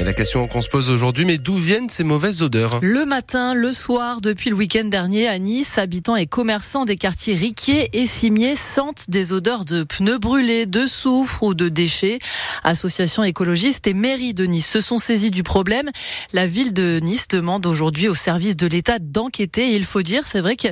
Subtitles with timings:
[0.00, 2.78] Et la question qu'on se pose aujourd'hui, mais d'où viennent ces mauvaises odeurs?
[2.82, 7.34] Le matin, le soir, depuis le week-end dernier à Nice, habitants et commerçants des quartiers
[7.34, 12.20] Riquier et Cimier sentent des odeurs de pneus brûlés, de soufre ou de déchets.
[12.62, 15.90] Associations écologistes et mairie de Nice se sont saisis du problème.
[16.32, 19.74] La ville de Nice demande aujourd'hui au service de l'État d'enquêter.
[19.74, 20.68] il faut dire, c'est vrai que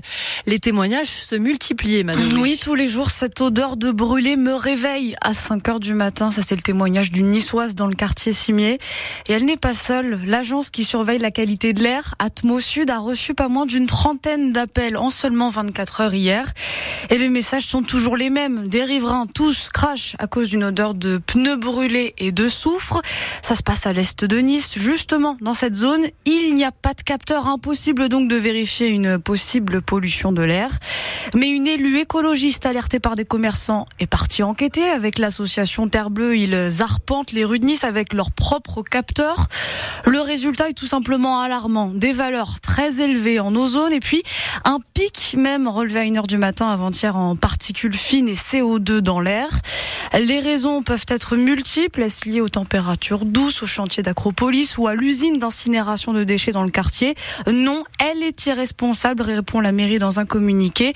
[0.47, 2.29] les témoignages se multiplient, madame.
[2.39, 6.31] Oui, tous les jours, cette odeur de brûlé me réveille à 5 heures du matin.
[6.31, 8.79] Ça, c'est le témoignage d'une niçoise dans le quartier Cimier.
[9.29, 10.21] Et elle n'est pas seule.
[10.25, 14.97] L'agence qui surveille la qualité de l'air, Atmosud, a reçu pas moins d'une trentaine d'appels
[14.97, 16.53] en seulement 24 heures hier.
[17.11, 18.69] Et les messages sont toujours les mêmes.
[18.69, 23.03] Des riverains, tous crachent à cause d'une odeur de pneus brûlés et de soufre.
[23.43, 24.79] Ça se passe à l'est de Nice.
[24.79, 27.49] Justement, dans cette zone, il n'y a pas de capteur.
[27.49, 30.71] Impossible donc de vérifier une possible pollution de l'air.
[31.35, 36.37] Mais une élue écologiste alertée par des commerçants est partie enquêter avec l'association Terre Bleue.
[36.37, 38.83] Ils arpentent les rues de Nice avec leurs propres
[40.05, 41.91] Le résultat est tout simplement alarmant.
[41.95, 44.23] Des valeurs très élevées en ozone et puis
[44.65, 49.21] un pic même relevé à 1h du matin avant-hier en particules fines et CO2 dans
[49.21, 49.49] l'air.
[50.19, 52.03] Les raisons peuvent être multiples.
[52.03, 56.63] Est-ce lié aux températures douces, au chantier d'Acropolis ou à l'usine d'incinération de déchets dans
[56.63, 57.15] le quartier?
[57.51, 60.93] Non, elle est irresponsable, répond la mairie dans un communiqué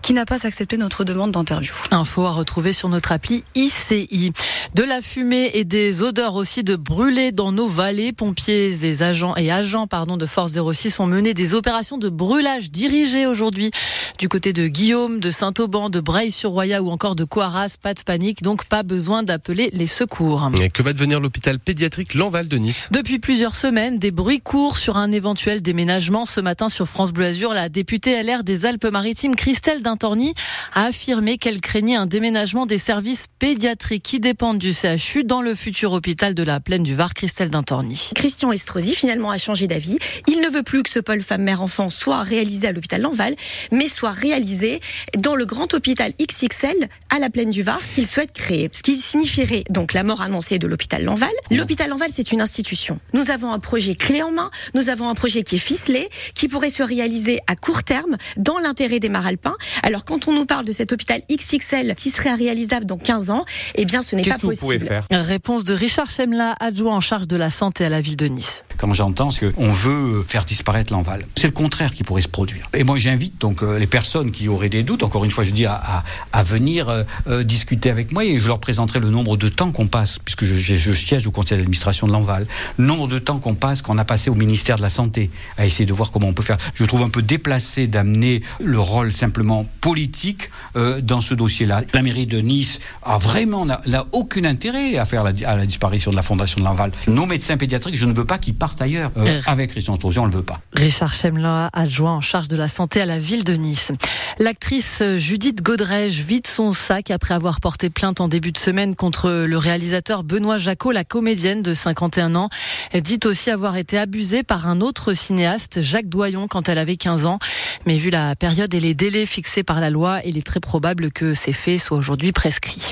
[0.00, 1.74] qui n'a pas accepté notre demande d'interview.
[1.90, 4.32] Info à retrouver sur notre appli ICI.
[4.74, 8.12] De la fumée et des odeurs aussi de brûlés dans nos vallées.
[8.12, 12.70] Pompiers et agents et agents pardon de Force 06 ont mené des opérations de brûlage
[12.70, 13.70] dirigées aujourd'hui
[14.18, 17.76] du côté de Guillaume, de Saint-Auban, de Breil-sur-Roya ou encore de Coaras.
[17.80, 20.50] Pas de panique, donc pas besoin d'appeler les secours.
[20.60, 24.78] Et que va devenir l'hôpital pédiatrique Lanval de Nice Depuis plusieurs semaines, des bruits courts
[24.78, 26.26] sur un éventuel déménagement.
[26.26, 30.34] Ce matin sur France Bleu Azur, la députée LR des Alpes-Maritimes, Christelle Dintorni,
[30.72, 35.54] a affirmé qu'elle craignait un déménagement des services pédiatriques qui dépendent du CHU dans le
[35.54, 38.10] futur hôpital de la Plaine du Var, Christelle Dintorni.
[38.14, 39.98] Christian Estrosi finalement a changé d'avis.
[40.28, 43.34] Il ne veut plus que ce pôle femme-mère-enfant soit réalisé à l'hôpital Lanval,
[43.70, 44.80] mais soit réalisé
[45.16, 48.70] dans le grand hôpital XXL à la Plaine du Var qu'il souhaite créer.
[48.72, 51.30] Ce qui signifierait donc la mort annoncée de l'hôpital Lanval.
[51.50, 52.98] L'hôpital Lanval, c'est une institution.
[53.12, 56.48] Nous avons un projet clé en main, nous avons un projet qui est ficelé, qui
[56.48, 59.56] pourrait se réaliser à court terme dans l'intérêt des Maralpins.
[59.82, 63.44] Alors quand on nous parle de cet hôpital XXL qui serait réalisable dans 15 ans,
[63.74, 64.50] eh bien ce n'est pas possible.
[64.50, 65.06] Qu'est-ce que vous pouvez faire?
[65.10, 68.64] Réponse de Richard Chemla, adjoint en charge de la santé à la ville de Nice.
[68.76, 72.66] Quand j'entends ce qu'on veut faire disparaître l'enval, c'est le contraire qui pourrait se produire.
[72.74, 75.52] Et moi j'invite donc euh, les personnes qui auraient des doutes, encore une fois je
[75.52, 76.02] dis à,
[76.44, 79.86] venir euh, euh, discuter avec moi et je leur présenterai le nombre de temps qu'on
[79.86, 83.54] passe, puisque je, je, siège au conseil d'administration de l'enval, le nombre de temps qu'on
[83.54, 86.32] passe, qu'on a passé au ministère de la Santé, à essayer de voir comment on
[86.32, 86.58] peut faire.
[86.74, 91.82] Je trouve un peu déplacé d'amener le rôle simplement politique dans ce dossier-là.
[91.92, 96.10] La mairie de Nice a vraiment n'a aucun intérêt à faire la, à la disparition
[96.10, 96.92] de la fondation de l'enval.
[97.22, 99.12] Nos médecins pédiatriques, je ne veux pas qu'ils partent ailleurs.
[99.16, 100.60] Euh, avec Christian Estrosi, on ne le veut pas.
[100.82, 103.92] Richard Chemla, adjoint en charge de la santé à la ville de Nice.
[104.40, 109.30] L'actrice Judith Godrèche vide son sac après avoir porté plainte en début de semaine contre
[109.46, 112.48] le réalisateur Benoît Jacot, la comédienne de 51 ans.
[112.94, 117.26] Dit aussi avoir été abusée par un autre cinéaste, Jacques Doyon, quand elle avait 15
[117.26, 117.38] ans.
[117.86, 121.12] Mais vu la période et les délais fixés par la loi, il est très probable
[121.12, 122.90] que ces faits soient aujourd'hui prescrits.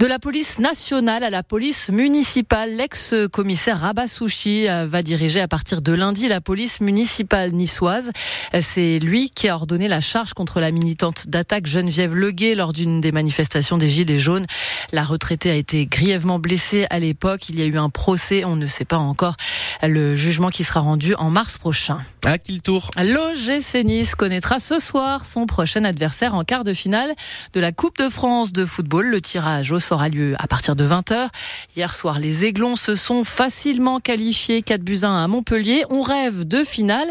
[0.00, 5.92] De la police nationale à la police municipale, l'ex-commissaire Rabassouchi va diriger à partir de
[5.92, 8.10] lundi la police municipale niçoise.
[8.60, 13.00] C'est lui qui a ordonné la charge contre la militante d'attaque Geneviève Leguet lors d'une
[13.00, 14.46] des manifestations des Gilets jaunes.
[14.92, 17.48] La retraitée a été grièvement blessée à l'époque.
[17.48, 18.44] Il y a eu un procès.
[18.44, 19.36] On ne sait pas encore
[19.82, 21.98] le jugement qui sera rendu en mars prochain.
[22.24, 22.90] À qui le tour?
[22.96, 27.14] L'OGC Nice connaîtra ce soir son prochain adversaire en quart de finale
[27.52, 29.06] de la Coupe de France de football.
[29.06, 31.28] Le tirage au sort a lieu à partir de 20h.
[31.76, 35.84] Hier soir, les Aiglons se sont facilement qualifiés 4 buts 1 à Montpellier.
[35.90, 37.08] On rêve de finale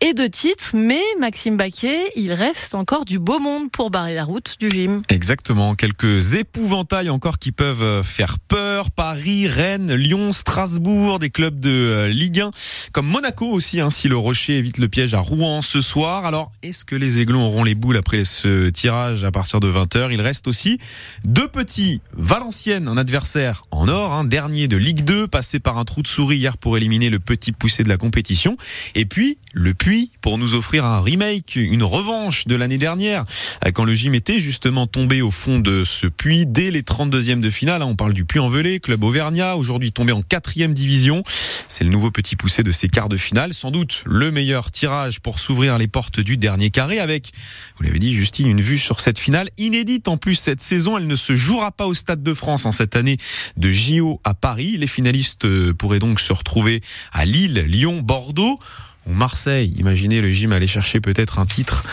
[0.00, 4.24] et de titres, mais Maxime Baquet, il reste encore du beau monde pour barrer la
[4.24, 5.02] route du gym.
[5.08, 8.73] Exactement, quelques épouvantails encore qui peuvent faire peur.
[8.82, 12.50] Paris, Rennes, Lyon, Strasbourg, des clubs de Ligue 1,
[12.92, 16.26] comme Monaco aussi, hein, si le Rocher évite le piège à Rouen ce soir.
[16.26, 20.12] Alors, est-ce que les Aiglons auront les boules après ce tirage à partir de 20h
[20.12, 20.78] Il reste aussi
[21.24, 25.84] deux petits Valenciennes, un adversaire en or, un dernier de Ligue 2, passé par un
[25.84, 28.56] trou de souris hier pour éliminer le petit poussé de la compétition.
[28.94, 33.24] Et puis, le Puy, pour nous offrir un remake, une revanche de l'année dernière,
[33.72, 37.50] quand le gym était justement tombé au fond de ce puits dès les 32e de
[37.50, 37.82] finale.
[37.82, 38.24] On parle du
[38.64, 41.22] Club auvergnat, aujourd'hui tombé en quatrième division.
[41.68, 43.54] C'est le nouveau petit poussé de ces quarts de finale.
[43.54, 47.32] Sans doute le meilleur tirage pour s'ouvrir les portes du dernier carré avec,
[47.76, 50.98] vous l'avez dit Justine, une vue sur cette finale inédite en plus cette saison.
[50.98, 53.18] Elle ne se jouera pas au Stade de France en cette année
[53.56, 54.76] de JO à Paris.
[54.76, 56.80] Les finalistes se, pourrait donc se retrouver
[57.12, 58.58] à Lille, Lyon, Bordeaux
[59.06, 59.74] ou Marseille.
[59.78, 61.84] Imaginez le gym aller chercher peut-être un titre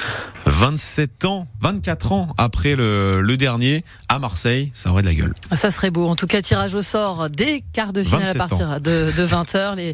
[0.52, 4.70] 27 ans, 24 ans après le, le, dernier à Marseille.
[4.74, 5.34] Ça aurait de la gueule.
[5.54, 6.08] Ça serait beau.
[6.08, 9.76] En tout cas, tirage au sort des quarts de finale à partir de, de, 20h.
[9.76, 9.94] Les,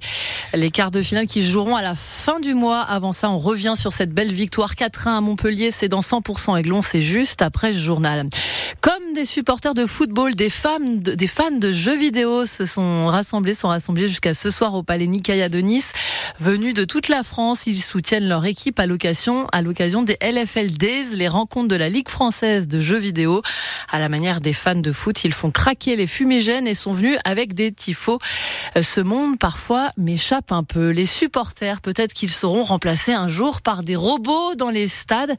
[0.53, 2.81] les quarts de finale qui joueront à la fin du mois.
[2.81, 5.71] Avant ça, on revient sur cette belle victoire 4-1 à Montpellier.
[5.71, 6.81] C'est dans 100% Aiglon.
[6.81, 8.27] C'est juste après ce journal.
[8.81, 13.07] Comme des supporters de football, des femmes, de, des fans de jeux vidéo se sont
[13.07, 15.93] rassemblés, sont rassemblés jusqu'à ce soir au Palais Nicaïa de Nice.
[16.39, 20.17] Venus de toute la France, ils soutiennent leur équipe à l'occasion, à l'occasion des
[20.55, 23.41] Days, les rencontres de la Ligue française de jeux vidéo.
[23.91, 27.17] À la manière des fans de foot, ils font craquer les fumigènes et sont venus
[27.25, 28.19] avec des tifos.
[28.81, 30.89] Ce monde, parfois, m'échappe un peu.
[30.89, 35.35] Les supporters, peut-être qu'ils seront remplacés un jour par des robots dans les stades.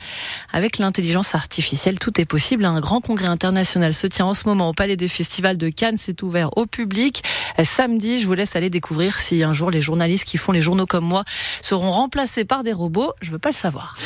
[0.52, 2.64] Avec l'intelligence artificielle, tout est possible.
[2.64, 5.96] Un grand congrès international se tient en ce moment au Palais des Festivals de Cannes.
[5.96, 7.22] C'est ouvert au public.
[7.62, 10.86] Samedi, je vous laisse aller découvrir si un jour les journalistes qui font les journaux
[10.86, 11.24] comme moi
[11.62, 13.12] seront remplacés par des robots.
[13.20, 13.96] Je veux pas le savoir.